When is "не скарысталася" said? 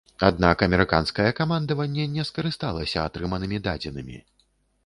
2.15-3.05